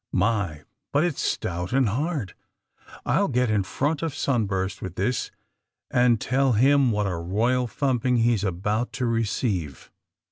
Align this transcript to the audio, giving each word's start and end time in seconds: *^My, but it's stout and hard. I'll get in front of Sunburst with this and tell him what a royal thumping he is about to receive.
*^My, 0.15 0.63
but 0.91 1.03
it's 1.03 1.21
stout 1.21 1.73
and 1.73 1.87
hard. 1.87 2.33
I'll 3.05 3.27
get 3.27 3.51
in 3.51 3.61
front 3.61 4.01
of 4.01 4.15
Sunburst 4.15 4.81
with 4.81 4.95
this 4.95 5.29
and 5.91 6.19
tell 6.19 6.53
him 6.53 6.91
what 6.91 7.05
a 7.05 7.15
royal 7.17 7.67
thumping 7.67 8.17
he 8.17 8.33
is 8.33 8.43
about 8.43 8.93
to 8.93 9.05
receive. 9.05 9.91